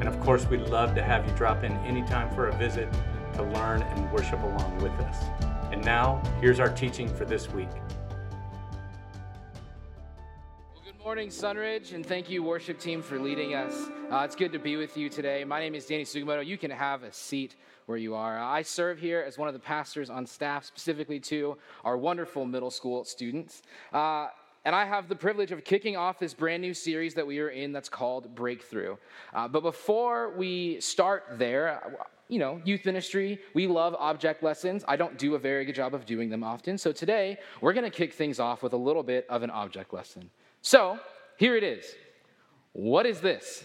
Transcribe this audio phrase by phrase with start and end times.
[0.00, 2.88] And of course, we'd love to have you drop in anytime for a visit
[3.34, 5.24] to learn and worship along with us.
[5.72, 7.68] And now, here's our teaching for this week.
[10.72, 13.74] Well, good morning, Sunridge, and thank you, worship team, for leading us.
[14.10, 15.42] Uh, it's good to be with you today.
[15.42, 16.46] My name is Danny Sugimoto.
[16.46, 18.38] You can have a seat where you are.
[18.38, 22.70] I serve here as one of the pastors on staff, specifically to our wonderful middle
[22.70, 23.62] school students.
[23.92, 24.28] Uh,
[24.64, 27.48] and I have the privilege of kicking off this brand new series that we are
[27.48, 28.96] in that's called Breakthrough.
[29.32, 31.96] Uh, but before we start there,
[32.28, 34.84] you know, youth ministry, we love object lessons.
[34.86, 36.76] I don't do a very good job of doing them often.
[36.76, 39.92] So today, we're going to kick things off with a little bit of an object
[39.94, 40.30] lesson.
[40.60, 40.98] So
[41.38, 41.86] here it is.
[42.72, 43.64] What is this?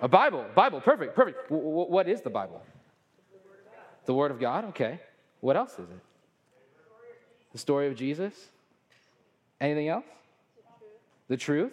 [0.00, 0.44] A Bible.
[0.54, 0.80] Bible.
[0.80, 1.14] Perfect.
[1.14, 1.48] Perfect.
[1.48, 2.62] W- w- what is the Bible?
[4.06, 4.64] The Word of God.
[4.66, 5.00] Okay.
[5.40, 6.00] What else is it?
[7.52, 8.34] The story of Jesus.
[9.60, 10.04] Anything else?
[11.28, 11.72] The truth?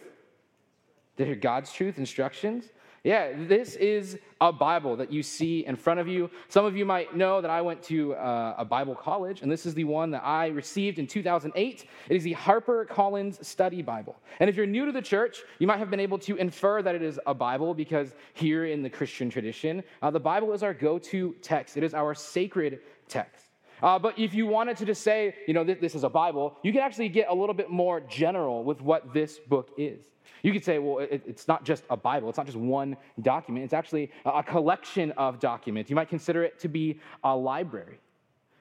[1.18, 2.66] The God's truth, instructions?
[3.06, 6.28] Yeah, this is a Bible that you see in front of you.
[6.48, 9.68] Some of you might know that I went to uh, a Bible college, and this
[9.68, 11.86] is the one that I received in 2008.
[12.10, 14.16] It is the Harper Collins Study Bible.
[14.40, 16.96] And if you're new to the church, you might have been able to infer that
[16.96, 20.74] it is a Bible because here in the Christian tradition, uh, the Bible is our
[20.74, 23.35] go to text, it is our sacred text.
[23.82, 26.58] Uh, but if you wanted to just say, you know, this, this is a Bible,
[26.64, 30.04] you can actually get a little bit more general with what this book is.
[30.44, 33.66] You could say, well, it, it's not just a Bible, it's not just one document,
[33.66, 35.90] it's actually a collection of documents.
[35.90, 38.00] You might consider it to be a library,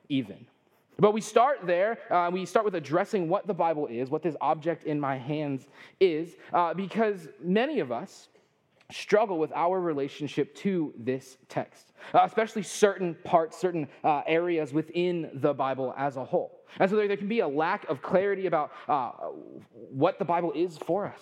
[0.09, 0.47] even.
[0.99, 1.99] But we start there.
[2.11, 5.67] Uh, we start with addressing what the Bible is, what this object in my hands
[5.99, 8.29] is, uh, because many of us
[8.95, 15.31] struggle with our relationship to this text, uh, especially certain parts, certain uh, areas within
[15.35, 16.61] the Bible as a whole.
[16.79, 19.11] And so there, there can be a lack of clarity about uh,
[19.91, 21.21] what the Bible is for us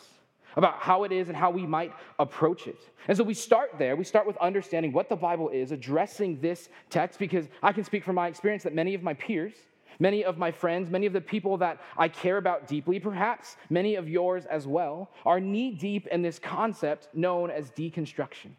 [0.56, 2.78] about how it is and how we might approach it.
[3.08, 3.96] And so we start there.
[3.96, 8.04] We start with understanding what the Bible is, addressing this text, because I can speak
[8.04, 9.54] from my experience that many of my peers,
[9.98, 13.94] many of my friends, many of the people that I care about deeply, perhaps many
[13.96, 18.50] of yours as well, are knee deep in this concept known as deconstruction.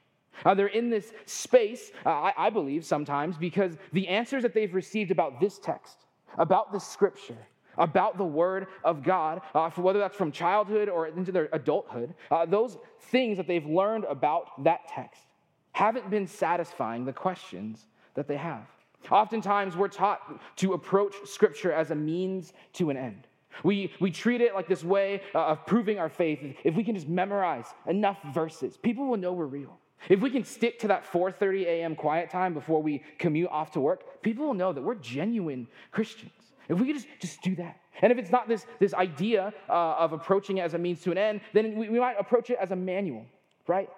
[0.46, 4.74] Uh, they're in this space, uh, I, I believe, sometimes because the answers that they've
[4.74, 6.06] received about this text,
[6.38, 7.38] about this scripture,
[7.78, 12.46] about the Word of God, uh, whether that's from childhood or into their adulthood, uh,
[12.46, 15.24] those things that they've learned about that text
[15.72, 18.68] haven't been satisfying the questions that they have.
[19.12, 23.28] Oftentimes, we're taught to approach Scripture as a means to an end.
[23.64, 26.40] We, we treat it like this way uh, of proving our faith.
[26.64, 29.78] If we can just memorize enough verses, people will know we're real.
[30.10, 31.96] If we can stick to that 4:30 a.m.
[31.96, 36.32] quiet time before we commute off to work, people will know that we're genuine Christians.
[36.68, 37.80] If we could just, just do that.
[38.02, 41.12] And if it's not this, this idea uh, of approaching it as a means to
[41.12, 43.26] an end, then we, we might approach it as a manual,
[43.68, 43.90] right?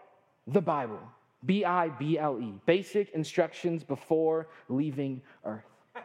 [0.47, 0.99] The Bible.
[1.45, 2.53] B I B L E.
[2.65, 5.63] Basic instructions before leaving earth.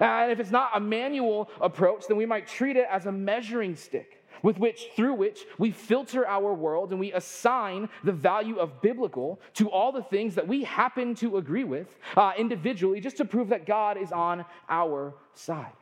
[0.00, 3.76] And if it's not a manual approach, then we might treat it as a measuring
[3.76, 8.80] stick with which through which we filter our world and we assign the value of
[8.80, 13.24] biblical to all the things that we happen to agree with uh, individually just to
[13.24, 15.72] prove that God is on our side.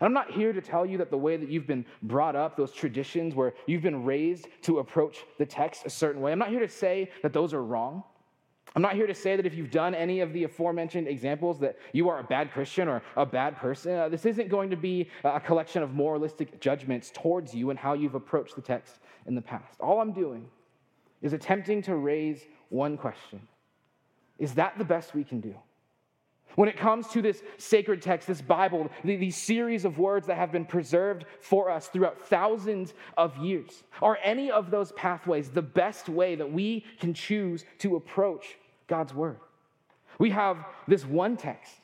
[0.00, 2.56] And I'm not here to tell you that the way that you've been brought up,
[2.56, 6.48] those traditions where you've been raised to approach the text a certain way, I'm not
[6.48, 8.02] here to say that those are wrong.
[8.74, 11.76] I'm not here to say that if you've done any of the aforementioned examples that
[11.92, 13.94] you are a bad Christian or a bad person.
[13.94, 17.92] Uh, this isn't going to be a collection of moralistic judgments towards you and how
[17.92, 19.78] you've approached the text in the past.
[19.80, 20.48] All I'm doing
[21.20, 23.46] is attempting to raise one question
[24.38, 25.54] Is that the best we can do?
[26.54, 30.52] When it comes to this sacred text, this Bible, these series of words that have
[30.52, 36.08] been preserved for us throughout thousands of years, are any of those pathways the best
[36.08, 39.38] way that we can choose to approach God's Word?
[40.18, 41.74] We have this one text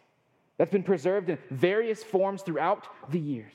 [0.59, 3.55] that's been preserved in various forms throughout the years.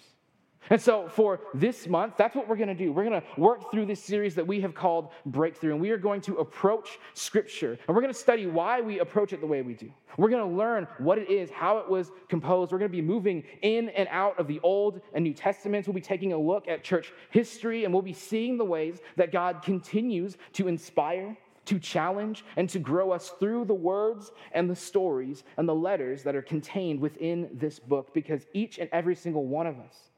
[0.69, 2.91] And so, for this month, that's what we're going to do.
[2.91, 5.97] We're going to work through this series that we have called Breakthrough, and we are
[5.97, 9.61] going to approach Scripture, and we're going to study why we approach it the way
[9.61, 9.91] we do.
[10.17, 12.71] We're going to learn what it is, how it was composed.
[12.71, 15.87] We're going to be moving in and out of the Old and New Testaments.
[15.87, 19.31] We'll be taking a look at church history, and we'll be seeing the ways that
[19.31, 24.75] God continues to inspire, to challenge and to grow us through the words and the
[24.75, 29.45] stories and the letters that are contained within this book because each and every single
[29.45, 30.09] one of us,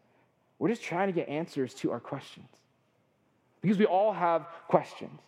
[0.65, 2.49] we're just trying to get answers to our questions.
[3.61, 5.21] Because we all have questions.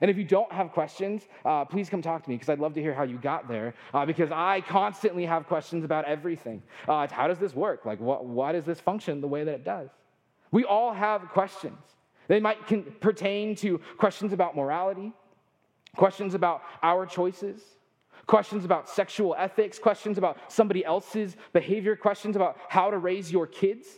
[0.00, 2.74] And if you don't have questions, uh, please come talk to me because I'd love
[2.74, 3.74] to hear how you got there.
[3.92, 6.62] Uh, because I constantly have questions about everything.
[6.86, 7.84] Uh, how does this work?
[7.84, 9.90] Like, what, why does this function the way that it does?
[10.52, 11.80] We all have questions.
[12.28, 12.58] They might
[13.00, 15.12] pertain to questions about morality,
[15.96, 17.60] questions about our choices,
[18.28, 23.48] questions about sexual ethics, questions about somebody else's behavior, questions about how to raise your
[23.48, 23.88] kids,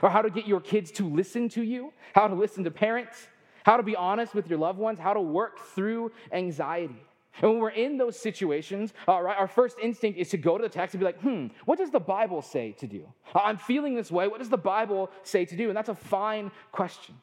[0.00, 3.28] or how to get your kids to listen to you, how to listen to parents,
[3.64, 7.02] how to be honest with your loved ones, how to work through anxiety.
[7.40, 10.62] And when we're in those situations, all right, our first instinct is to go to
[10.62, 13.06] the text and be like, hmm, what does the Bible say to do?
[13.34, 14.28] I'm feeling this way.
[14.28, 15.68] What does the Bible say to do?
[15.68, 17.14] And that's a fine question.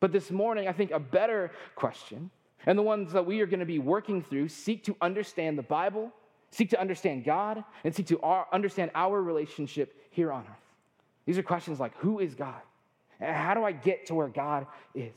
[0.00, 2.30] But this morning, I think a better question,
[2.66, 5.62] and the ones that we are going to be working through, seek to understand the
[5.62, 6.12] Bible,
[6.50, 8.20] seek to understand God, and seek to
[8.52, 10.65] understand our relationship here on earth.
[11.26, 12.60] These are questions like who is God?
[13.20, 15.16] How do I get to where God is?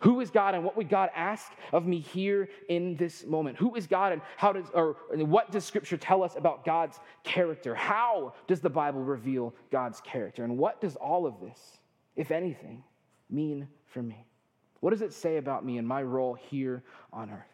[0.00, 3.58] Who is God and what would God ask of me here in this moment?
[3.58, 7.74] Who is God and how does or what does scripture tell us about God's character?
[7.74, 10.44] How does the Bible reveal God's character?
[10.44, 11.78] And what does all of this,
[12.16, 12.82] if anything,
[13.30, 14.26] mean for me?
[14.80, 16.82] What does it say about me and my role here
[17.12, 17.46] on earth?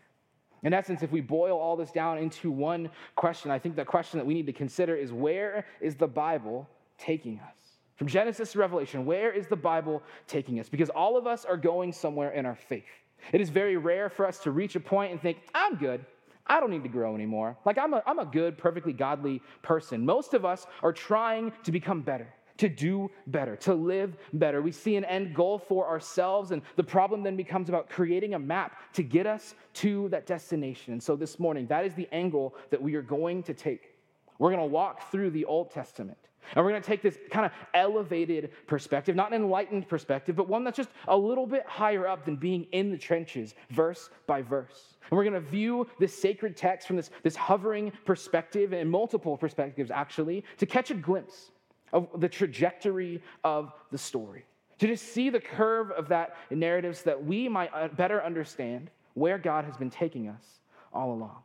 [0.62, 4.18] In essence, if we boil all this down into one question, I think the question
[4.18, 7.67] that we need to consider is where is the Bible taking us?
[7.98, 10.68] From Genesis to Revelation, where is the Bible taking us?
[10.68, 12.84] Because all of us are going somewhere in our faith.
[13.32, 16.06] It is very rare for us to reach a point and think, I'm good.
[16.46, 17.58] I don't need to grow anymore.
[17.64, 20.06] Like, I'm a, I'm a good, perfectly godly person.
[20.06, 24.62] Most of us are trying to become better, to do better, to live better.
[24.62, 28.38] We see an end goal for ourselves, and the problem then becomes about creating a
[28.38, 30.92] map to get us to that destination.
[30.92, 33.96] And so this morning, that is the angle that we are going to take.
[34.38, 36.27] We're going to walk through the Old Testament.
[36.54, 40.48] And we're going to take this kind of elevated perspective, not an enlightened perspective, but
[40.48, 44.42] one that's just a little bit higher up than being in the trenches, verse by
[44.42, 44.96] verse.
[45.10, 49.36] And we're going to view this sacred text from this, this hovering perspective and multiple
[49.36, 51.50] perspectives, actually, to catch a glimpse
[51.92, 54.44] of the trajectory of the story,
[54.78, 58.90] to just see the curve of that narrative so that we might uh, better understand
[59.14, 60.60] where God has been taking us
[60.92, 61.36] all along.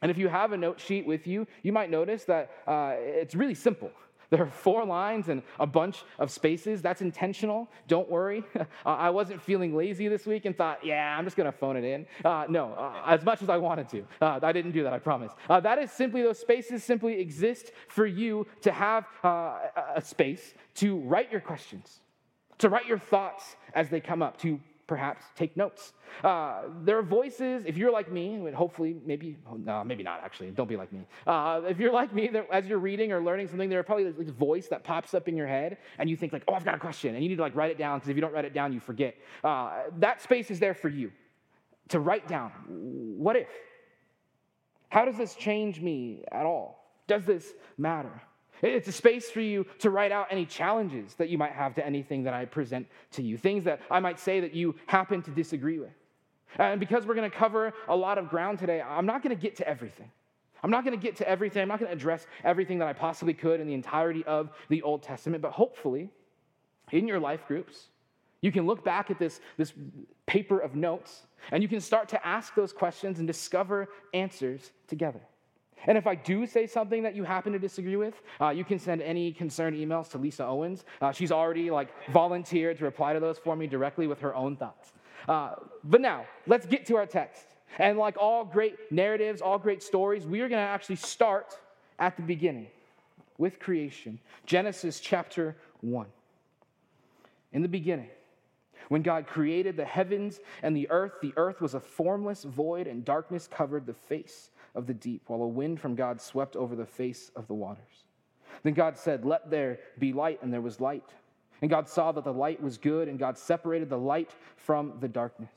[0.00, 3.34] And if you have a note sheet with you, you might notice that uh, it's
[3.34, 3.90] really simple.
[4.30, 6.82] There are four lines and a bunch of spaces.
[6.82, 7.68] That's intentional.
[7.86, 8.44] Don't worry.
[8.58, 11.76] uh, I wasn't feeling lazy this week and thought, yeah, I'm just going to phone
[11.76, 12.06] it in.
[12.24, 14.04] Uh, no, uh, as much as I wanted to.
[14.20, 15.32] Uh, I didn't do that, I promise.
[15.48, 19.58] Uh, that is simply, those spaces simply exist for you to have uh,
[19.94, 22.00] a space to write your questions,
[22.58, 25.92] to write your thoughts as they come up, to perhaps take notes.
[26.24, 30.50] Uh, there are voices, if you're like me, hopefully, maybe, oh, no, maybe not actually,
[30.50, 31.06] don't be like me.
[31.26, 34.30] Uh, if you're like me, as you're reading or learning something, there are probably this
[34.30, 36.78] voice that pops up in your head and you think like, oh, I've got a
[36.78, 37.14] question.
[37.14, 38.72] And you need to like write it down because if you don't write it down,
[38.72, 39.14] you forget.
[39.44, 41.12] Uh, that space is there for you
[41.90, 42.50] to write down.
[43.18, 43.48] What if?
[44.88, 46.82] How does this change me at all?
[47.06, 48.22] Does this matter?
[48.62, 51.86] It's a space for you to write out any challenges that you might have to
[51.86, 55.30] anything that I present to you, things that I might say that you happen to
[55.30, 55.92] disagree with.
[56.56, 59.40] And because we're going to cover a lot of ground today, I'm not going to
[59.40, 60.10] get to everything.
[60.62, 61.62] I'm not going to get to everything.
[61.62, 64.82] I'm not going to address everything that I possibly could in the entirety of the
[64.82, 66.10] Old Testament, but hopefully,
[66.90, 67.86] in your life groups,
[68.40, 69.72] you can look back at this, this
[70.26, 75.20] paper of notes and you can start to ask those questions and discover answers together.
[75.86, 78.78] And if I do say something that you happen to disagree with, uh, you can
[78.78, 80.84] send any concerned emails to Lisa Owens.
[81.00, 84.56] Uh, she's already like volunteered to reply to those for me directly with her own
[84.56, 84.92] thoughts.
[85.28, 85.54] Uh,
[85.84, 87.44] but now, let's get to our text.
[87.78, 91.58] And like all great narratives, all great stories, we are going to actually start
[91.98, 92.68] at the beginning
[93.36, 94.18] with creation.
[94.46, 96.06] Genesis chapter 1.
[97.52, 98.10] In the beginning,
[98.88, 103.04] when God created the heavens and the earth, the earth was a formless void, and
[103.04, 106.86] darkness covered the face of the deep, while a wind from God swept over the
[106.86, 108.04] face of the waters.
[108.62, 111.10] Then God said, Let there be light, and there was light.
[111.60, 115.08] And God saw that the light was good, and God separated the light from the
[115.08, 115.50] darkness.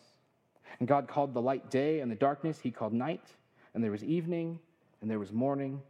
[0.79, 3.23] And God called the light day, and the darkness he called night.
[3.75, 4.59] And there was evening,
[5.01, 5.81] and there was morning,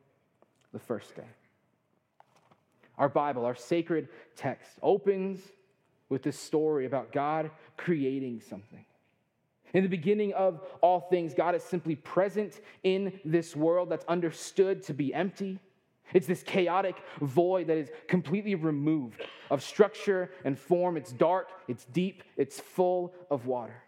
[0.73, 1.29] the first day.
[2.97, 5.39] Our Bible, our sacred text, opens
[6.09, 8.85] with this story about God creating something.
[9.73, 14.83] In the beginning of all things, God is simply present in this world that's understood
[14.83, 15.59] to be empty.
[16.13, 20.97] It's this chaotic void that is completely removed of structure and form.
[20.97, 23.81] It's dark, it's deep, it's full of water.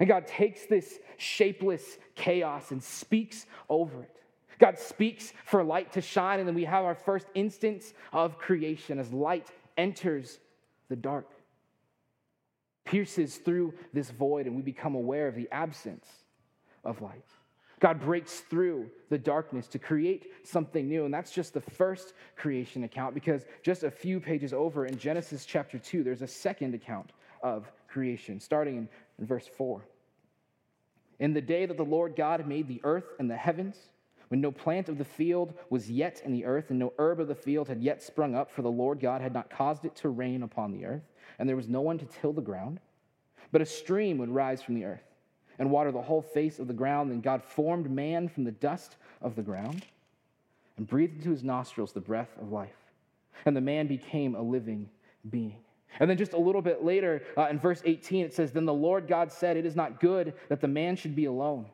[0.00, 4.16] And God takes this shapeless chaos and speaks over it.
[4.58, 8.98] God speaks for light to shine, and then we have our first instance of creation
[8.98, 10.40] as light enters
[10.88, 11.28] the dark,
[12.88, 16.06] pierces through this void, and we become aware of the absence
[16.84, 17.24] of light.
[17.80, 21.04] God breaks through the darkness to create something new.
[21.04, 25.44] And that's just the first creation account because just a few pages over in Genesis
[25.44, 29.80] chapter 2, there's a second account of creation, starting in, in verse 4.
[31.20, 33.76] In the day that the Lord God made the earth and the heavens,
[34.28, 37.28] when no plant of the field was yet in the earth, and no herb of
[37.28, 40.10] the field had yet sprung up, for the Lord God had not caused it to
[40.10, 41.02] rain upon the earth,
[41.38, 42.80] and there was no one to till the ground,
[43.52, 45.02] but a stream would rise from the earth
[45.58, 47.10] and water the whole face of the ground.
[47.10, 49.84] Then God formed man from the dust of the ground
[50.76, 52.76] and breathed into his nostrils the breath of life.
[53.44, 54.88] And the man became a living
[55.30, 55.56] being.
[56.00, 58.74] And then just a little bit later, uh, in verse 18, it says, Then the
[58.74, 61.66] Lord God said, It is not good that the man should be alone.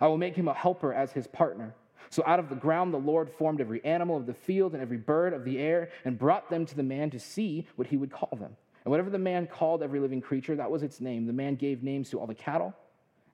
[0.00, 1.74] I will make him a helper as his partner.
[2.10, 4.96] So out of the ground the Lord formed every animal of the field and every
[4.96, 8.10] bird of the air and brought them to the man to see what he would
[8.10, 8.56] call them.
[8.84, 11.26] And whatever the man called every living creature, that was its name.
[11.26, 12.74] The man gave names to all the cattle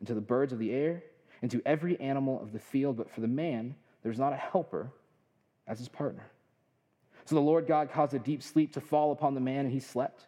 [0.00, 1.02] and to the birds of the air
[1.42, 2.96] and to every animal of the field.
[2.96, 4.90] But for the man, there's not a helper
[5.66, 6.30] as his partner.
[7.24, 9.80] So the Lord God caused a deep sleep to fall upon the man, and he
[9.80, 10.26] slept.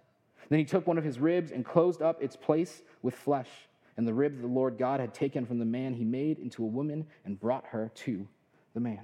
[0.48, 3.48] Then he took one of his ribs and closed up its place with flesh.
[3.96, 6.62] And the rib that the Lord God had taken from the man, he made into
[6.62, 8.28] a woman and brought her to
[8.76, 9.00] the man.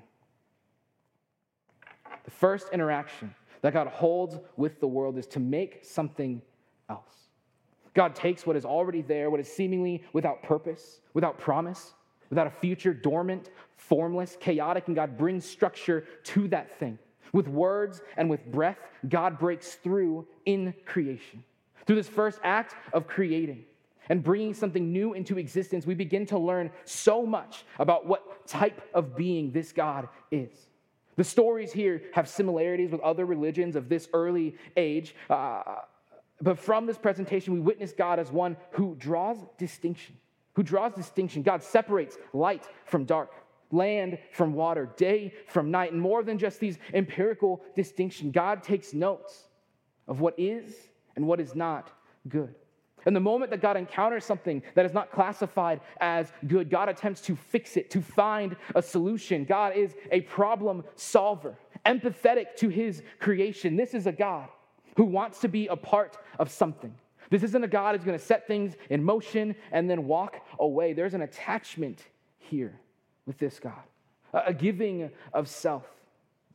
[2.24, 6.42] The first interaction that God holds with the world is to make something
[6.90, 7.14] else.
[7.94, 11.94] God takes what is already there, what is seemingly without purpose, without promise,
[12.28, 13.48] without a future, dormant,
[13.78, 16.98] formless, chaotic, and God brings structure to that thing.
[17.32, 21.44] With words and with breath, God breaks through in creation.
[21.86, 23.64] Through this first act of creating
[24.08, 28.82] and bringing something new into existence, we begin to learn so much about what type
[28.94, 30.68] of being this God is.
[31.16, 35.14] The stories here have similarities with other religions of this early age.
[35.28, 35.62] Uh,
[36.40, 40.16] but from this presentation, we witness God as one who draws distinction,
[40.54, 41.42] who draws distinction.
[41.42, 43.30] God separates light from dark,
[43.70, 45.92] land from water, day from night.
[45.92, 49.44] And more than just these empirical distinctions, God takes notes
[50.08, 50.74] of what is
[51.14, 51.92] and what is not
[52.28, 52.54] good.
[53.06, 57.20] And the moment that God encounters something that is not classified as good, God attempts
[57.22, 59.44] to fix it, to find a solution.
[59.44, 63.76] God is a problem solver, empathetic to his creation.
[63.76, 64.48] This is a God
[64.96, 66.94] who wants to be a part of something.
[67.30, 70.92] This isn't a God who's going to set things in motion and then walk away.
[70.92, 72.04] There's an attachment
[72.38, 72.78] here
[73.26, 73.82] with this God,
[74.34, 75.86] a giving of self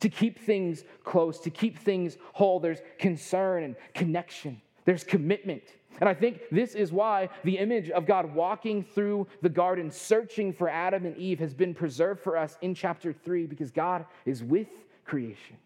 [0.00, 2.60] to keep things close, to keep things whole.
[2.60, 5.64] There's concern and connection, there's commitment.
[6.00, 10.52] And I think this is why the image of God walking through the garden, searching
[10.52, 14.44] for Adam and Eve, has been preserved for us in chapter three, because God is
[14.44, 14.68] with
[15.04, 15.56] creation.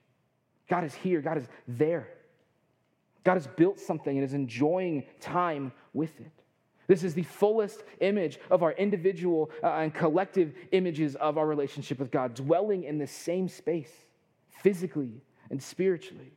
[0.71, 2.09] God is here, God is there.
[3.25, 6.33] God has built something and is enjoying time with it.
[6.89, 11.99] This is the fullest image of our individual uh, and collective images of our relationship
[11.99, 13.93] with God, dwelling in the same space,
[14.63, 16.33] physically and spiritually.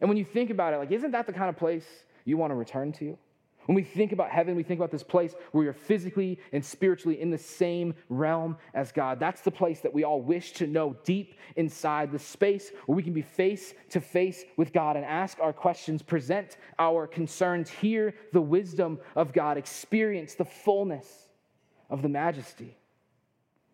[0.00, 1.86] And when you think about it, like, isn't that the kind of place
[2.30, 3.18] you want to return to?
[3.66, 7.20] When we think about heaven, we think about this place where you're physically and spiritually
[7.20, 9.20] in the same realm as God.
[9.20, 13.02] That's the place that we all wish to know deep inside, the space where we
[13.02, 18.14] can be face to face with God and ask our questions, present our concerns, hear
[18.32, 21.28] the wisdom of God, experience the fullness
[21.90, 22.76] of the majesty.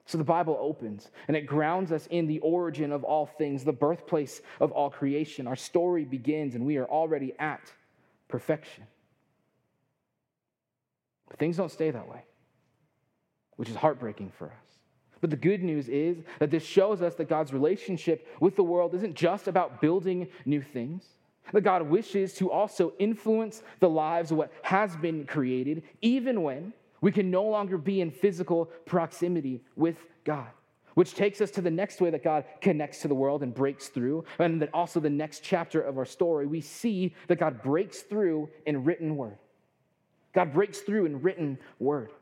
[0.04, 3.72] So the Bible opens and it grounds us in the origin of all things, the
[3.72, 5.46] birthplace of all creation.
[5.46, 7.72] Our story begins and we are already at
[8.28, 8.84] perfection.
[11.28, 12.24] But things don't stay that way,
[13.56, 14.66] which is heartbreaking for us.
[15.20, 18.94] But the good news is that this shows us that God's relationship with the world
[18.94, 21.04] isn't just about building new things,
[21.52, 26.72] that God wishes to also influence the lives of what has been created, even when
[27.00, 30.48] we can no longer be in physical proximity with God.
[30.96, 33.88] Which takes us to the next way that God connects to the world and breaks
[33.88, 34.24] through.
[34.38, 38.48] And then also the next chapter of our story, we see that God breaks through
[38.64, 39.36] in written word.
[40.32, 42.12] God breaks through in written word.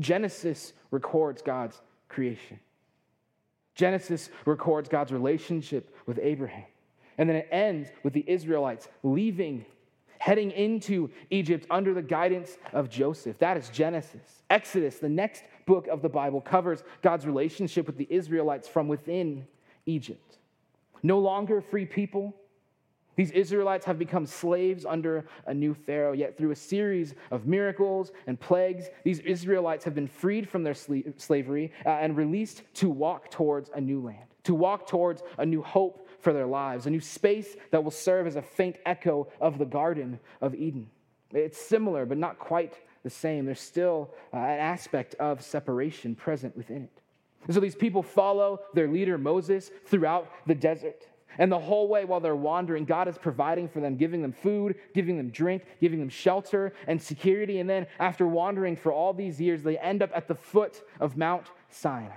[0.00, 2.58] Genesis records God's creation.
[3.76, 6.66] Genesis records God's relationship with Abraham.
[7.16, 9.64] And then it ends with the Israelites leaving,
[10.18, 13.38] heading into Egypt under the guidance of Joseph.
[13.38, 14.42] That is Genesis.
[14.50, 19.46] Exodus, the next book of the Bible, covers God's relationship with the Israelites from within
[19.86, 20.38] Egypt.
[21.02, 22.34] No longer free people,
[23.14, 28.10] These Israelites have become slaves under a new Pharaoh, yet through a series of miracles
[28.26, 33.30] and plagues, these Israelites have been freed from their slavery uh, and released to walk
[33.30, 37.00] towards a new land, to walk towards a new hope for their lives, a new
[37.00, 40.88] space that will serve as a faint echo of the Garden of Eden.
[41.32, 43.44] It's similar, but not quite the same.
[43.44, 47.02] There's still uh, an aspect of separation present within it.
[47.46, 51.06] And so these people follow their leader Moses throughout the desert.
[51.38, 54.76] And the whole way while they're wandering, God is providing for them, giving them food,
[54.94, 57.58] giving them drink, giving them shelter and security.
[57.58, 61.16] And then, after wandering for all these years, they end up at the foot of
[61.16, 62.10] Mount Sinai.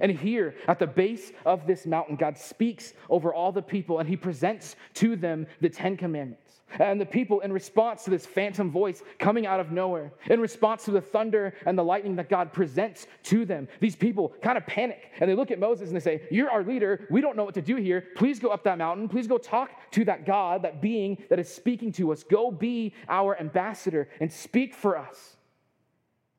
[0.00, 4.08] And here, at the base of this mountain, God speaks over all the people and
[4.08, 6.49] he presents to them the Ten Commandments.
[6.78, 10.84] And the people, in response to this phantom voice coming out of nowhere, in response
[10.84, 14.66] to the thunder and the lightning that God presents to them, these people kind of
[14.66, 17.06] panic and they look at Moses and they say, You're our leader.
[17.10, 18.04] We don't know what to do here.
[18.16, 19.08] Please go up that mountain.
[19.08, 22.22] Please go talk to that God, that being that is speaking to us.
[22.22, 25.36] Go be our ambassador and speak for us.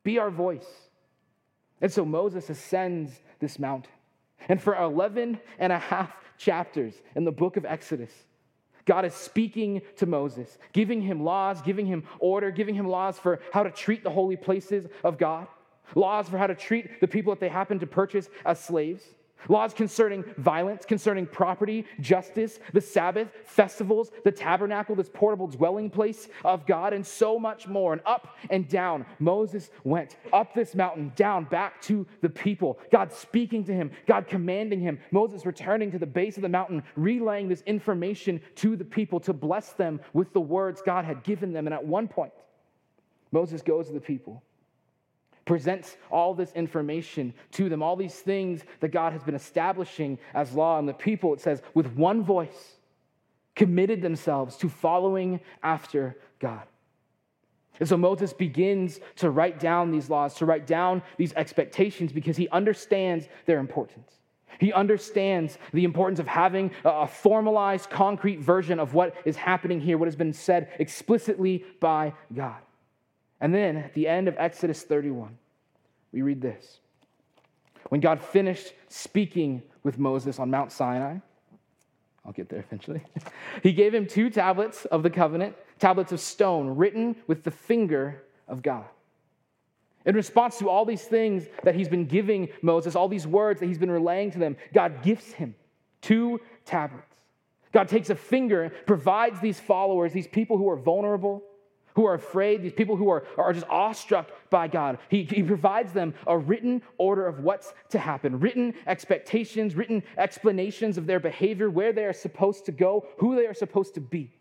[0.02, 0.66] Be our voice.
[1.80, 3.92] And so Moses ascends this mountain.
[4.48, 8.12] And for 11 and a half chapters in the book of Exodus,
[8.84, 13.40] God is speaking to Moses, giving him laws, giving him order, giving him laws for
[13.52, 15.46] how to treat the holy places of God,
[15.94, 19.04] laws for how to treat the people that they happen to purchase as slaves.
[19.48, 26.28] Laws concerning violence, concerning property, justice, the Sabbath, festivals, the tabernacle, this portable dwelling place
[26.44, 27.92] of God, and so much more.
[27.92, 32.78] And up and down, Moses went up this mountain, down back to the people.
[32.90, 36.82] God speaking to him, God commanding him, Moses returning to the base of the mountain,
[36.96, 41.52] relaying this information to the people to bless them with the words God had given
[41.52, 41.66] them.
[41.66, 42.32] And at one point,
[43.30, 44.42] Moses goes to the people
[45.44, 50.52] presents all this information to them, all these things that God has been establishing as
[50.52, 50.78] law.
[50.78, 52.76] And the people, it says, with one voice,
[53.54, 56.62] committed themselves to following after God.
[57.80, 62.36] And so Moses begins to write down these laws, to write down these expectations because
[62.36, 64.12] he understands their importance.
[64.58, 69.98] He understands the importance of having a formalized, concrete version of what is happening here,
[69.98, 72.60] what has been said explicitly by God.
[73.42, 75.36] And then at the end of Exodus 31,
[76.12, 76.78] we read this.
[77.88, 81.16] When God finished speaking with Moses on Mount Sinai,
[82.24, 83.02] I'll get there eventually,
[83.64, 88.22] he gave him two tablets of the covenant, tablets of stone written with the finger
[88.46, 88.84] of God.
[90.06, 93.66] In response to all these things that he's been giving Moses, all these words that
[93.66, 95.56] he's been relaying to them, God gifts him
[96.00, 97.16] two tablets.
[97.72, 101.42] God takes a finger, provides these followers, these people who are vulnerable,
[101.94, 104.98] who are afraid, these people who are, are just awestruck by God.
[105.08, 110.98] He, he provides them a written order of what's to happen, written expectations, written explanations
[110.98, 114.32] of their behavior, where they are supposed to go, who they are supposed to be.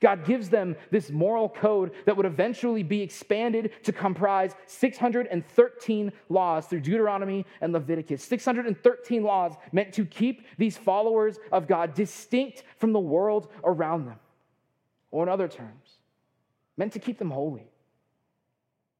[0.00, 6.66] God gives them this moral code that would eventually be expanded to comprise 613 laws
[6.66, 8.22] through Deuteronomy and Leviticus.
[8.24, 14.18] 613 laws meant to keep these followers of God distinct from the world around them.
[15.10, 15.83] Or, in other terms,
[16.76, 17.68] meant to keep them holy.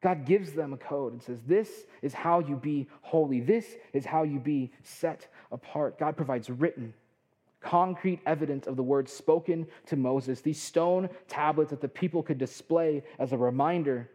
[0.04, 3.40] God gives them a code and says, This is how you be holy.
[3.40, 5.98] This is how you be set apart.
[5.98, 6.92] God provides written,
[7.62, 12.36] concrete evidence of the words spoken to Moses, these stone tablets that the people could
[12.36, 14.10] display as a reminder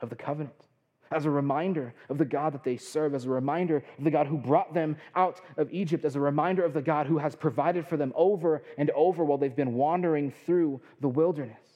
[0.00, 0.66] of the covenant,
[1.12, 4.26] as a reminder of the God that they serve, as a reminder of the God
[4.26, 7.86] who brought them out of Egypt, as a reminder of the God who has provided
[7.86, 11.73] for them over and over while they've been wandering through the wilderness.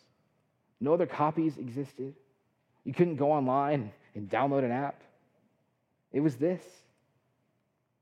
[0.81, 2.15] No other copies existed.
[2.85, 5.03] You couldn't go online and download an app.
[6.13, 6.63] It was this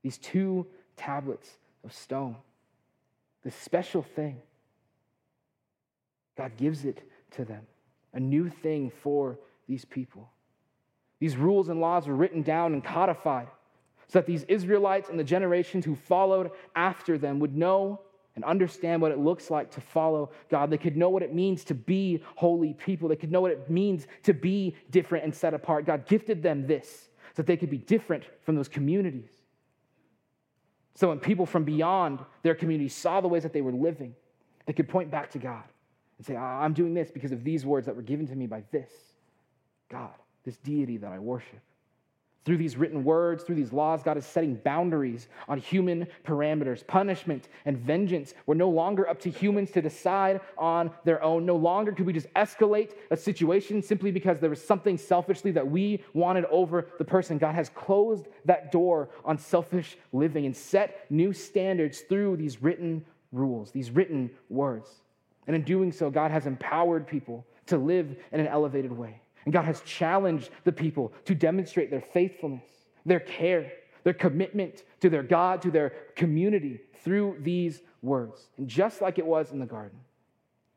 [0.03, 1.49] these two tablets
[1.83, 2.37] of stone,
[3.43, 4.41] this special thing.
[6.37, 7.65] God gives it to them,
[8.13, 9.37] a new thing for
[9.67, 10.29] these people.
[11.19, 13.47] These rules and laws were written down and codified
[14.07, 17.99] so that these Israelites and the generations who followed after them would know
[18.37, 20.69] and understand what it looks like to follow God.
[20.69, 23.09] They could know what it means to be holy people.
[23.09, 25.85] They could know what it means to be different and set apart.
[25.85, 29.31] God gifted them this so that they could be different from those communities.
[30.93, 34.13] So when people from beyond their community saw the ways that they were living,
[34.67, 35.63] they could point back to God
[36.19, 38.63] and say, I'm doing this because of these words that were given to me by
[38.71, 38.91] this
[39.89, 40.13] God,
[40.45, 41.61] this deity that I worship.
[42.45, 46.87] Through these written words, through these laws, God is setting boundaries on human parameters.
[46.87, 51.45] Punishment and vengeance were no longer up to humans to decide on their own.
[51.45, 55.69] No longer could we just escalate a situation simply because there was something selfishly that
[55.69, 57.37] we wanted over the person.
[57.37, 63.05] God has closed that door on selfish living and set new standards through these written
[63.33, 64.89] rules, these written words.
[65.47, 69.21] And in doing so, God has empowered people to live in an elevated way.
[69.47, 72.65] And God has challenged the people to demonstrate their faithfulness,
[73.05, 73.71] their care,
[74.03, 78.49] their commitment to their God, to their community through these words.
[78.57, 79.99] And just like it was in the garden,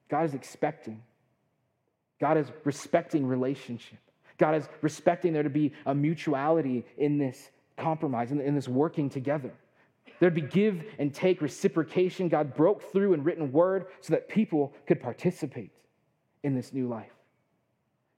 [0.09, 1.03] God is expecting,
[2.21, 3.99] God is respecting relationship.
[4.39, 9.51] God is respecting there to be a mutuality in this compromise, in, this working together.
[10.21, 12.29] There'd be give and take, reciprocation.
[12.29, 15.73] God broke through in written word so that people could participate
[16.45, 17.11] in this new life.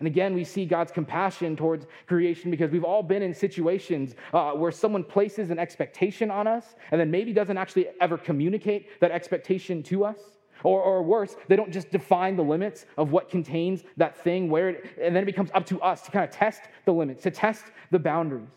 [0.03, 4.51] And again, we see God's compassion towards creation because we've all been in situations uh,
[4.51, 9.13] where someone places an expectation on us and then maybe doesn't actually ever communicate that
[9.13, 10.19] expectation to us.
[10.65, 14.71] Or, or worse, they don't just define the limits of what contains that thing, where
[14.71, 17.31] it, and then it becomes up to us to kind of test the limits, to
[17.31, 18.49] test the boundaries.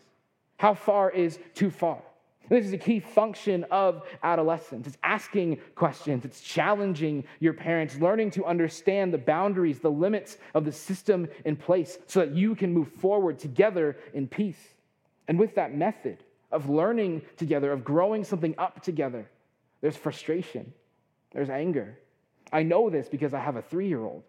[0.56, 2.02] How far is too far?
[2.48, 4.86] This is a key function of adolescence.
[4.86, 10.64] It's asking questions, it's challenging your parents, learning to understand the boundaries, the limits of
[10.64, 14.74] the system in place so that you can move forward together in peace.
[15.28, 16.18] And with that method
[16.52, 19.28] of learning together, of growing something up together,
[19.80, 20.72] there's frustration,
[21.32, 21.98] there's anger.
[22.52, 24.22] I know this because I have a three year old.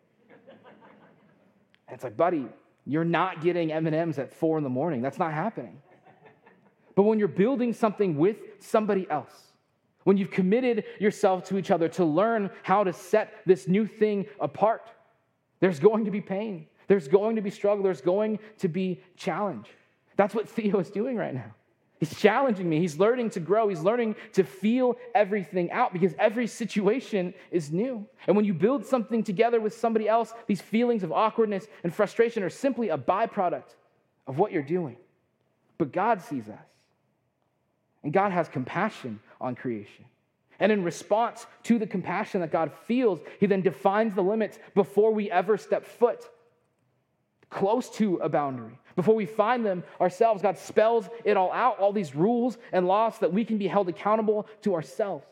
[1.88, 2.48] And it's like, buddy,
[2.86, 5.02] you're not getting M&Ms at four in the morning.
[5.02, 5.82] That's not happening.
[6.98, 9.52] But when you're building something with somebody else,
[10.04, 14.26] when you've committed yourself to each other to learn how to set this new thing
[14.40, 14.90] apart,
[15.60, 16.66] there's going to be pain.
[16.88, 17.84] There's going to be struggle.
[17.84, 19.68] There's going to be challenge.
[20.16, 21.54] That's what Theo is doing right now.
[22.00, 22.80] He's challenging me.
[22.80, 23.68] He's learning to grow.
[23.68, 28.08] He's learning to feel everything out because every situation is new.
[28.26, 32.42] And when you build something together with somebody else, these feelings of awkwardness and frustration
[32.42, 33.76] are simply a byproduct
[34.26, 34.98] of what you're doing.
[35.78, 36.58] But God sees us.
[38.08, 40.06] And God has compassion on creation.
[40.62, 45.14] And in response to the compassion that God feels, He then defines the limits before
[45.14, 46.24] we ever step foot
[47.50, 48.80] close to a boundary.
[48.96, 53.16] Before we find them ourselves, God spells it all out, all these rules and laws,
[53.16, 55.26] so that we can be held accountable to ourselves.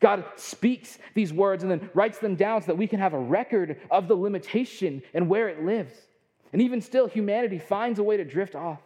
[0.00, 3.18] God speaks these words and then writes them down so that we can have a
[3.18, 5.92] record of the limitation and where it lives.
[6.54, 8.80] And even still, humanity finds a way to drift off,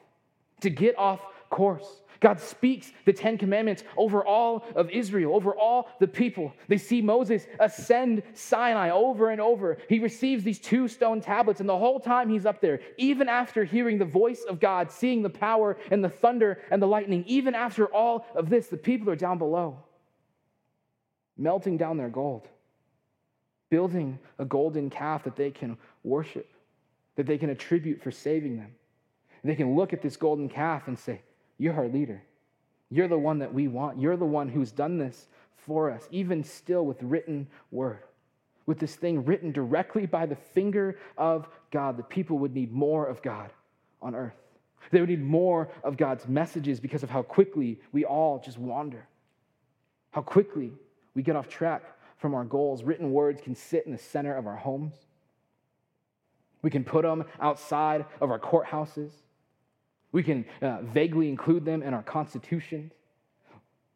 [0.62, 1.20] to get off
[1.54, 2.00] course.
[2.18, 6.52] God speaks the Ten Commandments over all of Israel, over all the people.
[6.68, 9.78] They see Moses ascend Sinai over and over.
[9.88, 13.64] He receives these two stone tablets, and the whole time he's up there, even after
[13.64, 17.54] hearing the voice of God, seeing the power and the thunder and the lightning, even
[17.54, 19.78] after all of this, the people are down below,
[21.36, 22.48] melting down their gold,
[23.70, 26.50] building a golden calf that they can worship,
[27.16, 28.74] that they can attribute for saving them.
[29.44, 31.20] They can look at this golden calf and say,
[31.58, 32.22] you're our leader.
[32.90, 34.00] You're the one that we want.
[34.00, 38.00] You're the one who's done this for us, even still with written word.
[38.66, 43.06] With this thing written directly by the finger of God, the people would need more
[43.06, 43.50] of God
[44.00, 44.36] on earth.
[44.90, 49.06] They would need more of God's messages because of how quickly we all just wander,
[50.10, 50.72] how quickly
[51.14, 51.82] we get off track
[52.18, 52.82] from our goals.
[52.82, 54.94] Written words can sit in the center of our homes.
[56.62, 59.10] We can put them outside of our courthouses.
[60.14, 62.92] We can uh, vaguely include them in our constitutions.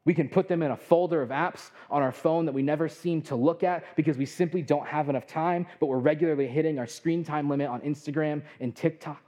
[0.05, 2.89] We can put them in a folder of apps on our phone that we never
[2.89, 6.77] seem to look at because we simply don't have enough time, but we're regularly hitting
[6.81, 9.23] our screen time limit on Instagram and TikTok.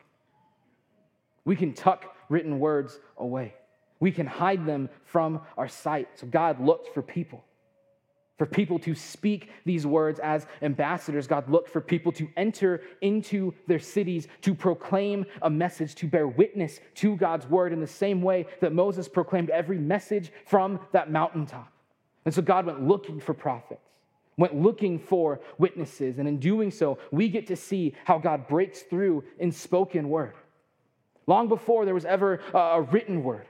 [1.44, 3.54] We can tuck written words away.
[4.00, 6.08] We can hide them from our sight.
[6.16, 7.44] So God looked for people
[8.40, 11.26] for people to speak these words as ambassadors.
[11.26, 16.26] God looked for people to enter into their cities, to proclaim a message, to bear
[16.26, 21.10] witness to God's word in the same way that Moses proclaimed every message from that
[21.10, 21.70] mountaintop.
[22.24, 23.90] And so God went looking for prophets,
[24.38, 26.18] went looking for witnesses.
[26.18, 30.32] And in doing so, we get to see how God breaks through in spoken word.
[31.26, 33.44] Long before there was ever a written word,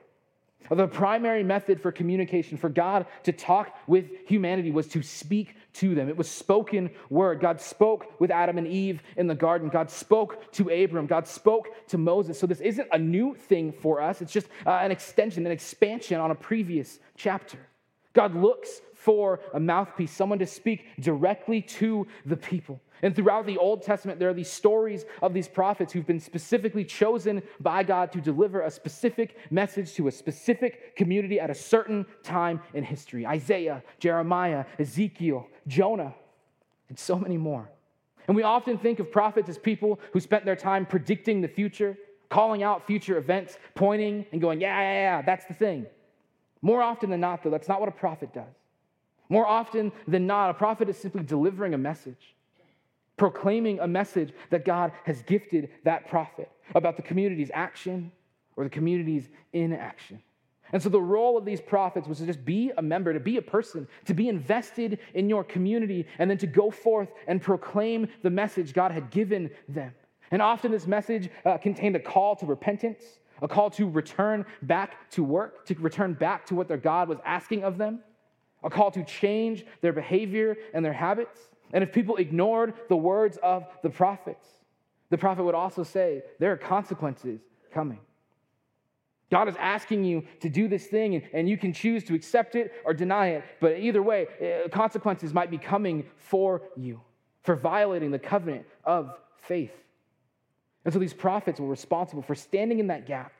[0.68, 5.94] the primary method for communication, for God to talk with humanity, was to speak to
[5.94, 6.08] them.
[6.08, 7.40] It was spoken word.
[7.40, 9.68] God spoke with Adam and Eve in the garden.
[9.68, 11.06] God spoke to Abram.
[11.06, 12.38] God spoke to Moses.
[12.38, 16.20] So this isn't a new thing for us, it's just uh, an extension, an expansion
[16.20, 17.58] on a previous chapter.
[18.12, 22.80] God looks for a mouthpiece, someone to speak directly to the people.
[23.02, 26.84] And throughout the Old Testament, there are these stories of these prophets who've been specifically
[26.84, 32.04] chosen by God to deliver a specific message to a specific community at a certain
[32.22, 36.14] time in history Isaiah, Jeremiah, Ezekiel, Jonah,
[36.88, 37.70] and so many more.
[38.28, 41.96] And we often think of prophets as people who spent their time predicting the future,
[42.28, 45.86] calling out future events, pointing and going, yeah, yeah, yeah, that's the thing.
[46.62, 48.54] More often than not, though, that's not what a prophet does.
[49.28, 52.34] More often than not, a prophet is simply delivering a message,
[53.16, 58.12] proclaiming a message that God has gifted that prophet about the community's action
[58.56, 60.20] or the community's inaction.
[60.72, 63.36] And so the role of these prophets was to just be a member, to be
[63.36, 68.08] a person, to be invested in your community, and then to go forth and proclaim
[68.22, 69.92] the message God had given them.
[70.30, 73.02] And often this message uh, contained a call to repentance,
[73.42, 77.18] a call to return back to work, to return back to what their God was
[77.24, 78.00] asking of them,
[78.62, 81.48] a call to change their behavior and their habits.
[81.72, 84.46] And if people ignored the words of the prophets,
[85.10, 87.40] the prophet would also say, There are consequences
[87.72, 88.00] coming.
[89.30, 92.56] God is asking you to do this thing, and, and you can choose to accept
[92.56, 93.44] it or deny it.
[93.60, 97.00] But either way, uh, consequences might be coming for you
[97.42, 99.72] for violating the covenant of faith.
[100.84, 103.32] And so these prophets were responsible for standing in that gap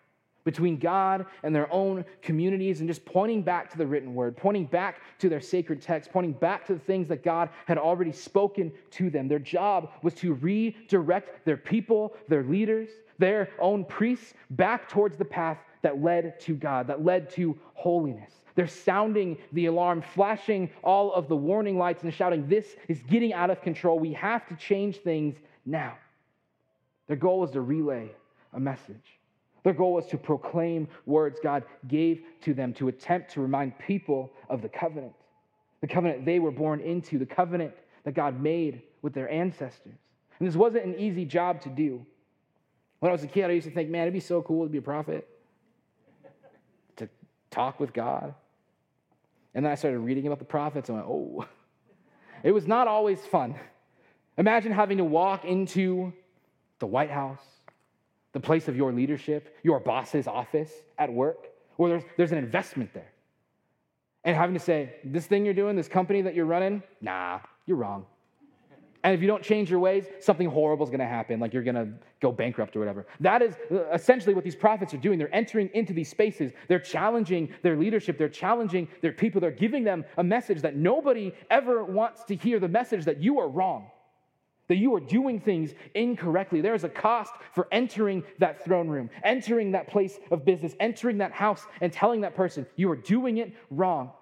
[0.44, 4.64] between God and their own communities and just pointing back to the written word, pointing
[4.66, 8.72] back to their sacred text, pointing back to the things that God had already spoken
[8.92, 9.29] to them.
[9.29, 15.24] Their job was to redirect their people, their leaders, their own priests back towards the
[15.24, 18.33] path that led to God, that led to holiness.
[18.55, 23.33] They're sounding the alarm, flashing all of the warning lights, and shouting, This is getting
[23.33, 23.98] out of control.
[23.98, 25.96] We have to change things now.
[27.11, 28.12] Their goal was to relay
[28.53, 29.18] a message.
[29.64, 34.31] Their goal was to proclaim words God gave to them, to attempt to remind people
[34.49, 35.14] of the covenant,
[35.81, 37.73] the covenant they were born into, the covenant
[38.05, 39.99] that God made with their ancestors.
[40.38, 42.07] And this wasn't an easy job to do.
[43.01, 44.70] When I was a kid, I used to think, man, it'd be so cool to
[44.70, 45.27] be a prophet
[46.99, 47.09] to
[47.51, 48.37] talk with God.
[49.57, 51.44] And then I started reading about the prophets and I went, oh,
[52.44, 53.57] it was not always fun.
[54.38, 56.12] Imagine having to walk into
[56.81, 57.43] the White House,
[58.33, 62.93] the place of your leadership, your boss's office at work, where there's, there's an investment
[62.93, 63.12] there.
[64.25, 67.79] And having to say, this thing you're doing, this company that you're running, nah, you're
[67.79, 68.05] wrong.
[69.03, 71.62] And if you don't change your ways, something horrible is going to happen, like you're
[71.62, 71.88] going to
[72.21, 73.07] go bankrupt or whatever.
[73.21, 75.19] That is uh, essentially what these prophets are doing.
[75.19, 76.53] They're entering into these spaces.
[76.69, 78.19] They're challenging their leadership.
[78.19, 79.40] They're challenging their people.
[79.40, 83.40] They're giving them a message that nobody ever wants to hear the message that you
[83.40, 83.87] are wrong,
[84.70, 86.61] that you are doing things incorrectly.
[86.61, 91.18] There is a cost for entering that throne room, entering that place of business, entering
[91.18, 94.12] that house, and telling that person, you are doing it wrong.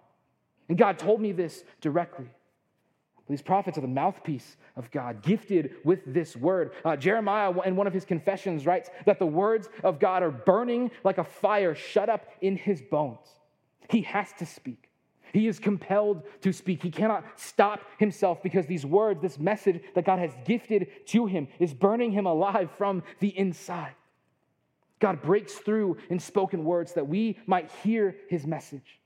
[0.70, 2.30] And God told me this directly.
[3.28, 6.72] These prophets are the mouthpiece of God, gifted with this word.
[6.82, 10.90] Uh, Jeremiah, in one of his confessions, writes that the words of God are burning
[11.04, 13.26] like a fire shut up in his bones.
[13.90, 14.87] He has to speak.
[15.32, 16.82] He is compelled to speak.
[16.82, 21.48] He cannot stop himself because these words, this message that God has gifted to him,
[21.58, 23.94] is burning him alive from the inside.
[25.00, 28.98] God breaks through in spoken words that we might hear his message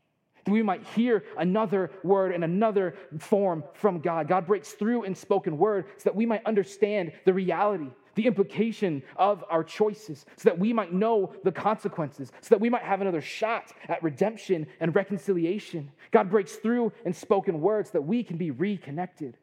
[0.44, 4.28] that we might hear another word in another form from God.
[4.28, 9.02] God breaks through in spoken word so that we might understand the reality, the implication
[9.16, 13.00] of our choices, so that we might know the consequences, so that we might have
[13.00, 15.90] another shot at redemption and reconciliation.
[16.10, 19.36] God breaks through in spoken words so that we can be reconnected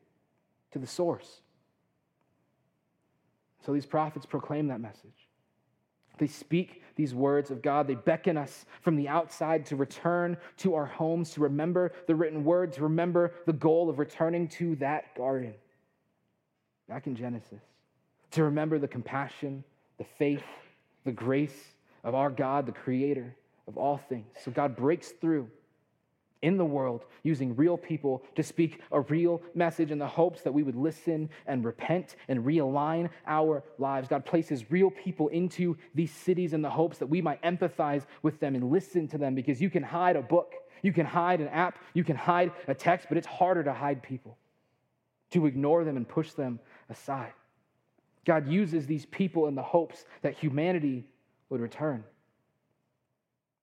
[0.71, 1.41] to the source.
[3.65, 5.27] So these prophets proclaim that message.
[6.17, 7.87] They speak these words of God.
[7.87, 12.43] They beckon us from the outside to return to our homes, to remember the written
[12.43, 15.53] word, to remember the goal of returning to that garden
[16.89, 17.63] back in Genesis,
[18.31, 19.63] to remember the compassion,
[19.97, 20.43] the faith,
[21.05, 23.35] the grace of our God, the creator
[23.67, 24.27] of all things.
[24.43, 25.49] So God breaks through
[26.41, 30.53] in the world using real people to speak a real message in the hopes that
[30.53, 34.07] we would listen and repent and realign our lives.
[34.07, 38.39] God places real people into these cities in the hopes that we might empathize with
[38.39, 41.49] them and listen to them because you can hide a book, you can hide an
[41.49, 44.37] app, you can hide a text, but it's harder to hide people,
[45.31, 47.33] to ignore them and push them aside.
[48.29, 51.03] God uses these people in the hopes that humanity
[51.49, 52.03] would return.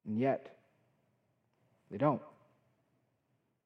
[0.04, 0.58] And yet,
[1.88, 2.20] they don't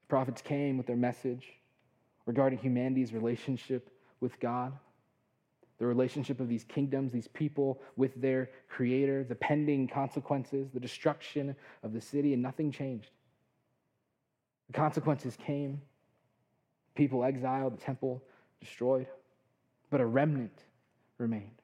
[0.03, 1.55] The prophets came with their message
[2.27, 3.89] regarding humanity's relationship
[4.21, 4.75] with God,
[5.79, 11.57] the relationship of these kingdoms, these people with their creator, the pending consequences, the destruction
[11.83, 13.09] of the city, and nothing changed.
[14.67, 15.81] The consequences came
[16.95, 18.23] people exiled, the temple
[18.61, 19.07] destroyed,
[19.89, 20.65] but a remnant
[21.21, 21.63] remained.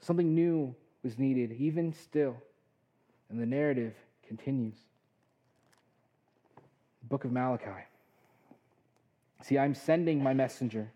[0.00, 2.36] Something new was needed, even still,
[3.28, 3.94] and the narrative
[4.26, 4.74] continues
[7.10, 7.84] book of Malachi.
[9.42, 10.90] See, I'm sending my messenger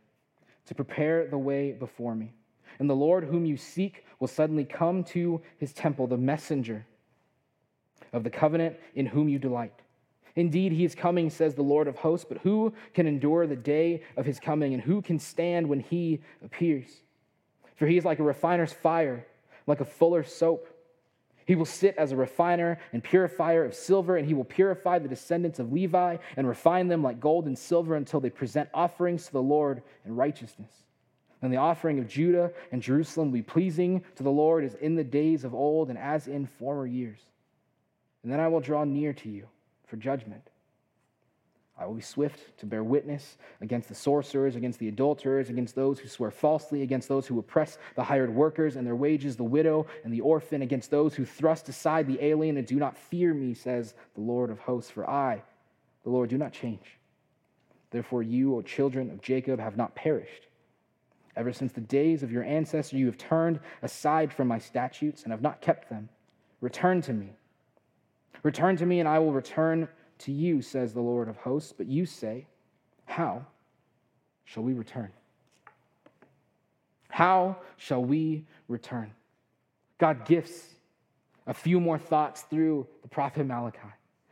[0.66, 2.32] to prepare the way before me.
[2.78, 6.86] And the Lord whom you seek will suddenly come to his temple, the messenger
[8.12, 9.74] of the covenant in whom you delight.
[10.36, 14.02] Indeed, he is coming, says the Lord of hosts, but who can endure the day
[14.16, 17.02] of his coming, and who can stand when he appears?
[17.76, 19.26] For he is like a refiner's fire,
[19.66, 20.68] like a fuller's soap.
[21.46, 25.08] He will sit as a refiner and purifier of silver, and he will purify the
[25.08, 29.32] descendants of Levi and refine them like gold and silver until they present offerings to
[29.32, 30.72] the Lord in righteousness.
[31.42, 34.94] And the offering of Judah and Jerusalem will be pleasing to the Lord as in
[34.94, 37.20] the days of old and as in former years.
[38.22, 39.46] And then I will draw near to you
[39.86, 40.48] for judgment.
[41.76, 45.98] I will be swift to bear witness against the sorcerers, against the adulterers, against those
[45.98, 49.86] who swear falsely, against those who oppress the hired workers and their wages, the widow
[50.04, 53.54] and the orphan, against those who thrust aside the alien and do not fear me,
[53.54, 54.90] says the Lord of hosts.
[54.90, 55.42] For I,
[56.04, 56.98] the Lord, do not change.
[57.90, 60.46] Therefore, you, O children of Jacob, have not perished.
[61.36, 65.32] Ever since the days of your ancestor, you have turned aside from my statutes and
[65.32, 66.08] have not kept them.
[66.60, 67.30] Return to me
[68.44, 69.88] Return to me, and I will return
[70.20, 71.72] to you, says the Lord of hosts.
[71.76, 72.46] But you say,
[73.04, 73.46] How
[74.44, 75.10] shall we return?
[77.08, 79.12] How shall we return?
[79.98, 80.74] God gifts
[81.46, 83.78] a few more thoughts through the prophet Malachi.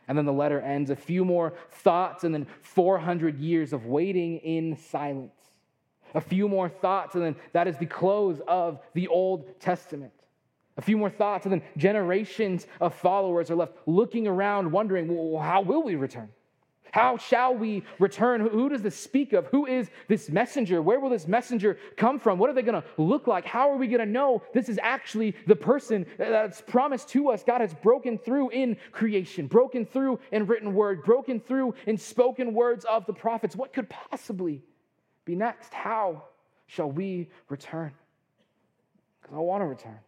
[0.09, 4.39] And then the letter ends a few more thoughts, and then 400 years of waiting
[4.39, 5.33] in silence.
[6.15, 10.13] A few more thoughts, and then that is the close of the Old Testament.
[10.77, 15.43] A few more thoughts, and then generations of followers are left looking around, wondering, well,
[15.43, 16.31] how will we return?
[16.93, 18.43] How shall we return?
[18.43, 19.47] Who does this speak of?
[19.47, 20.83] Who is this messenger?
[20.83, 22.39] Where will this messenger come from?
[22.39, 23.47] What are they going to look like?
[23.47, 27.43] How are we going to know this is actually the person that's promised to us?
[27.43, 32.53] God has broken through in creation, broken through in written word, broken through in spoken
[32.53, 33.57] words of the prophets.
[33.57, 34.63] What could possibly
[35.25, 35.73] be next?
[35.73, 36.25] How
[36.67, 37.93] shall we return?
[39.23, 39.99] Because I want to return.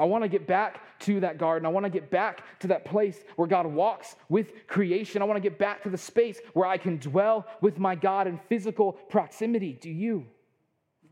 [0.00, 1.66] I want to get back to that garden.
[1.66, 5.20] I want to get back to that place where God walks with creation.
[5.20, 8.26] I want to get back to the space where I can dwell with my God
[8.26, 9.74] in physical proximity.
[9.74, 10.26] Do you?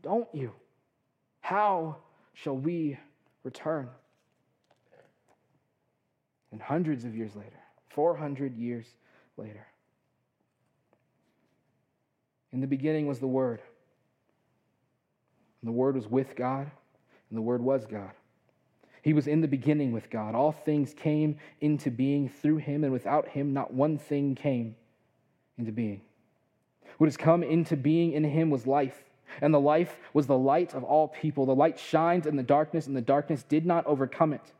[0.01, 0.53] Don't you?
[1.41, 1.97] How
[2.33, 2.97] shall we
[3.43, 3.89] return?
[6.51, 8.87] And hundreds of years later, 400 years
[9.37, 9.67] later.
[12.51, 13.61] In the beginning was the Word.
[15.61, 16.71] And the Word was with God,
[17.29, 18.13] and the Word was God.
[19.01, 20.35] He was in the beginning with God.
[20.35, 24.75] All things came into being through him, and without him, not one thing came
[25.57, 26.01] into being.
[26.97, 29.03] What has come into being in him was life,
[29.41, 31.45] and the life was the light of all people.
[31.45, 34.51] The light shines in the darkness, and the darkness did not overcome it.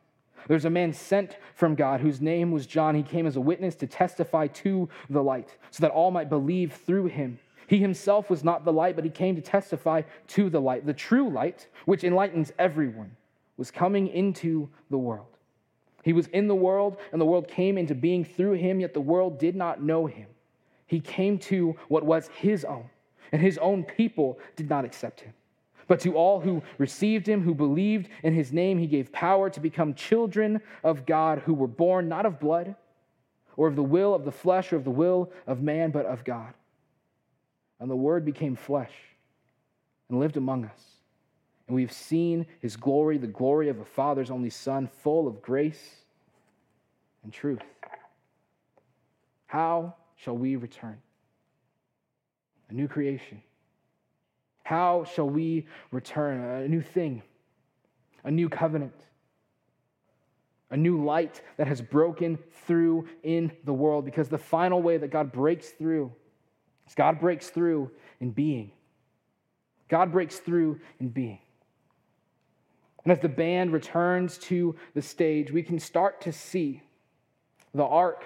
[0.47, 2.95] There's a man sent from God whose name was John.
[2.95, 6.73] He came as a witness to testify to the light, so that all might believe
[6.73, 7.39] through him.
[7.67, 10.93] He himself was not the light, but he came to testify to the light, the
[10.93, 13.12] true light, which enlightens everyone
[13.60, 15.28] was coming into the world.
[16.06, 19.02] He was in the world, and the world came into being through him, yet the
[19.02, 20.28] world did not know him.
[20.88, 22.89] He came to what was his own,
[23.34, 25.34] and his own people did not accept him.
[25.88, 29.60] But to all who received him, who believed in his name, he gave power to
[29.60, 32.76] become children of God, who were born not of blood,
[33.58, 36.24] or of the will of the flesh, or of the will of man, but of
[36.24, 36.54] God.
[37.82, 38.93] And the Word became flesh
[40.08, 40.98] and lived among us
[41.69, 45.97] and we've seen his glory, the glory of a Father's only Son, full of grace
[47.23, 47.62] and truth.
[49.45, 50.97] How shall we return?
[52.71, 53.43] A new creation.
[54.63, 56.63] How shall we return?
[56.63, 57.21] A new thing,
[58.23, 59.05] a new covenant,
[60.71, 64.05] a new light that has broken through in the world.
[64.05, 66.12] Because the final way that God breaks through
[66.88, 68.71] is God breaks through in being.
[69.88, 71.38] God breaks through in being.
[73.03, 76.81] And as the band returns to the stage, we can start to see
[77.73, 78.23] the arc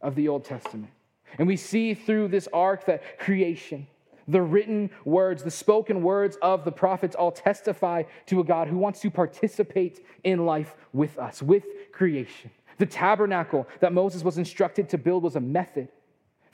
[0.00, 0.90] of the Old Testament.
[1.38, 3.86] And we see through this arc that creation,
[4.28, 8.78] the written words, the spoken words of the prophets all testify to a God who
[8.78, 12.50] wants to participate in life with us, with creation.
[12.78, 15.88] The tabernacle that Moses was instructed to build was a method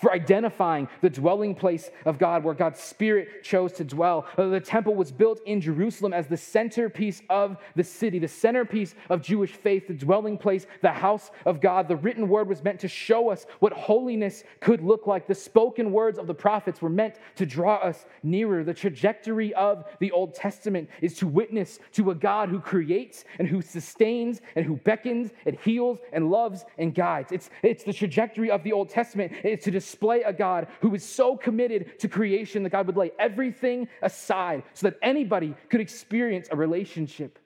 [0.01, 4.27] for identifying the dwelling place of God where God's Spirit chose to dwell.
[4.37, 8.95] Uh, the temple was built in Jerusalem as the centerpiece of the city, the centerpiece
[9.11, 11.89] of Jewish faith, the dwelling place, the house of God.
[11.89, 15.27] The written word was meant to show us what holiness could look like.
[15.27, 18.65] The spoken words of the prophets were meant to draw us nearer.
[18.65, 23.47] The trajectory of the Old Testament is to witness to a God who creates and
[23.47, 27.33] who sustains and who beckons and heals and loves and guides.
[27.33, 29.33] It's, it's the trajectory of the Old Testament.
[29.45, 33.11] It's to display a God who is so committed to creation that God would lay
[33.19, 37.39] everything aside so that anybody could experience a relationship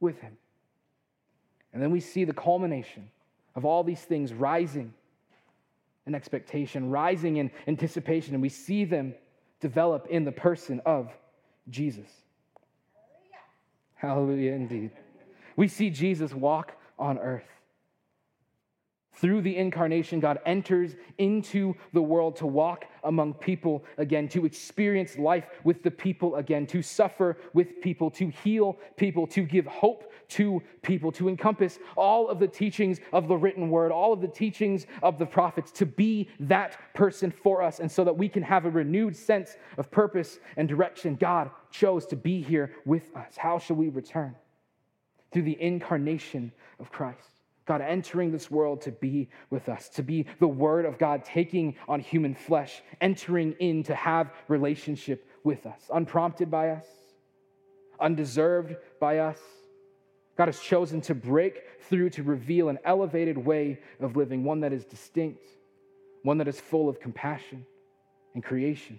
[0.00, 0.36] with Him.
[1.72, 3.08] And then we see the culmination
[3.54, 4.94] of all these things rising
[6.06, 9.14] in expectation, rising in anticipation, and we see them
[9.60, 11.10] develop in the person of
[11.68, 12.08] Jesus.
[13.94, 14.90] Hallelujah, Hallelujah indeed.
[15.56, 17.44] We see Jesus walk on earth.
[19.14, 25.18] Through the incarnation, God enters into the world to walk among people again, to experience
[25.18, 30.10] life with the people again, to suffer with people, to heal people, to give hope
[30.28, 34.28] to people, to encompass all of the teachings of the written word, all of the
[34.28, 38.42] teachings of the prophets, to be that person for us, and so that we can
[38.42, 41.16] have a renewed sense of purpose and direction.
[41.16, 43.36] God chose to be here with us.
[43.36, 44.34] How shall we return?
[45.32, 46.50] Through the incarnation
[46.80, 47.41] of Christ.
[47.64, 51.76] God entering this world to be with us, to be the Word of God taking
[51.88, 56.86] on human flesh, entering in to have relationship with us, unprompted by us,
[58.00, 59.38] undeserved by us.
[60.36, 64.72] God has chosen to break through to reveal an elevated way of living, one that
[64.72, 65.46] is distinct,
[66.22, 67.64] one that is full of compassion
[68.34, 68.98] and creation,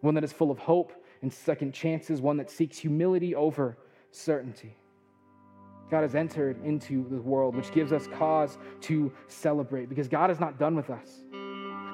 [0.00, 0.92] one that is full of hope
[1.22, 3.78] and second chances, one that seeks humility over
[4.10, 4.76] certainty.
[5.90, 10.40] God has entered into the world, which gives us cause to celebrate because God is
[10.40, 11.22] not done with us.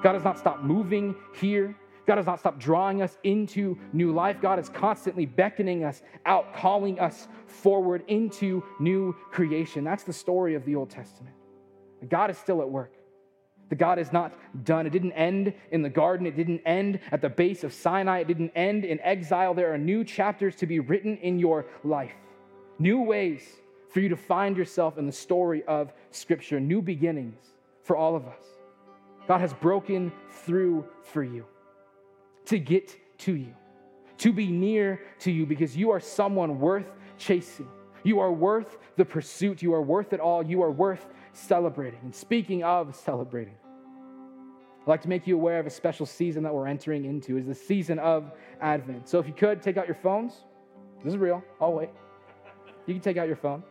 [0.02, 1.76] God has not stopped moving here.
[2.06, 4.40] God has not stopped drawing us into new life.
[4.40, 9.84] God is constantly beckoning us out, calling us forward into new creation.
[9.84, 11.34] That's the story of the Old Testament.
[12.08, 12.94] God is still at work.
[13.68, 14.34] The God is not
[14.64, 14.86] done.
[14.86, 16.26] It didn't end in the garden.
[16.26, 18.18] It didn't end at the base of Sinai.
[18.18, 19.54] It didn't end in exile.
[19.54, 22.12] There are new chapters to be written in your life,
[22.78, 23.42] new ways
[23.92, 27.44] for you to find yourself in the story of Scripture, new beginnings
[27.84, 28.44] for all of us.
[29.28, 30.10] God has broken
[30.44, 31.44] through for you
[32.46, 33.54] to get to you,
[34.18, 37.68] to be near to you, because you are someone worth chasing.
[38.02, 39.62] You are worth the pursuit.
[39.62, 40.44] You are worth it all.
[40.44, 42.00] You are worth celebrating.
[42.02, 43.54] And speaking of celebrating,
[44.80, 47.36] I'd like to make you aware of a special season that we're entering into.
[47.36, 49.08] Is the season of Advent.
[49.08, 50.32] So if you could take out your phones.
[51.04, 51.44] This is real.
[51.60, 51.90] I'll wait.
[52.86, 53.62] You can take out your phone.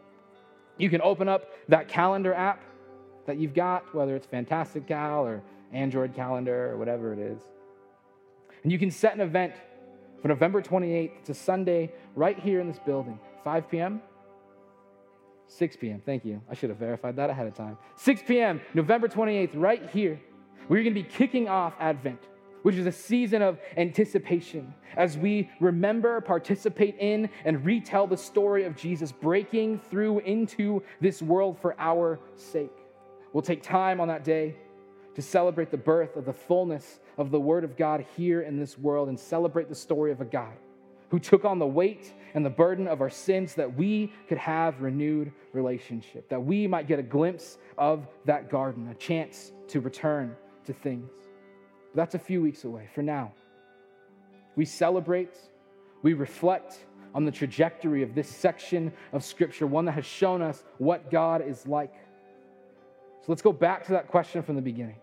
[0.81, 2.63] You can open up that calendar app
[3.27, 7.39] that you've got, whether it's Fantastical or Android Calendar or whatever it is.
[8.63, 9.53] And you can set an event
[10.23, 11.11] for November 28th.
[11.19, 14.01] It's a Sunday right here in this building, 5 p.m.
[15.45, 16.01] 6 p.m.
[16.03, 16.41] Thank you.
[16.49, 17.77] I should have verified that ahead of time.
[17.97, 20.19] 6 p.m., November 28th, right here.
[20.67, 22.21] We're going to be kicking off Advent
[22.61, 28.63] which is a season of anticipation as we remember, participate in, and retell the story
[28.65, 32.71] of Jesus breaking through into this world for our sake.
[33.33, 34.55] We'll take time on that day
[35.15, 38.77] to celebrate the birth of the fullness of the Word of God here in this
[38.77, 40.53] world and celebrate the story of a God
[41.09, 44.81] who took on the weight and the burden of our sins that we could have
[44.81, 50.33] renewed relationship, that we might get a glimpse of that garden, a chance to return
[50.65, 51.11] to things.
[51.93, 52.89] That's a few weeks away.
[52.93, 53.33] For now,
[54.55, 55.35] we celebrate,
[56.01, 60.63] we reflect on the trajectory of this section of Scripture, one that has shown us
[60.77, 61.93] what God is like.
[63.21, 64.95] So let's go back to that question from the beginning.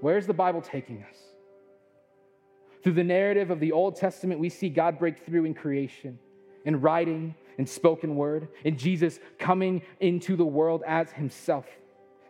[0.00, 1.16] Where's the Bible taking us?
[2.82, 6.18] Through the narrative of the Old Testament, we see God break through in creation,
[6.64, 11.66] in writing, in spoken word, in Jesus coming into the world as himself.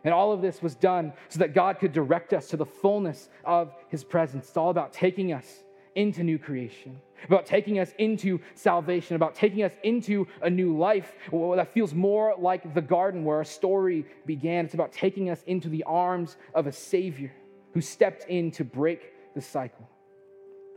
[0.07, 3.27] And all of this was done so that God could direct us to the fullness
[3.43, 4.47] of his presence.
[4.47, 9.63] It's all about taking us into new creation, about taking us into salvation, about taking
[9.63, 14.63] us into a new life that feels more like the garden where our story began.
[14.63, 17.33] It's about taking us into the arms of a Savior
[17.73, 19.89] who stepped in to break the cycle.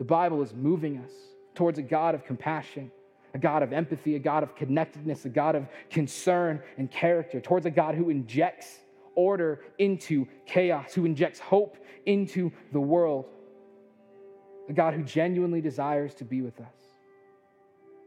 [0.01, 1.13] The Bible is moving us
[1.55, 2.91] towards a God of compassion,
[3.33, 7.65] a God of empathy, a God of connectedness, a God of concern and character, towards
[7.65, 8.81] a God who injects
[9.15, 13.27] order into chaos, who injects hope into the world.
[14.69, 16.77] A God who genuinely desires to be with us.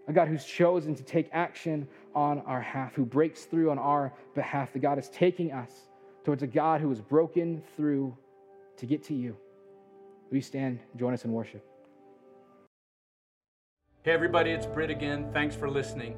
[0.08, 4.14] A God who's chosen to take action on our behalf, who breaks through on our
[4.36, 4.74] behalf.
[4.74, 5.72] The God is taking us
[6.24, 8.16] towards a God who is broken through
[8.78, 9.36] to get to you.
[10.32, 10.80] You stand?
[10.96, 11.64] Join us in worship.
[14.04, 15.30] Hey, everybody, it's Britt again.
[15.32, 16.18] Thanks for listening.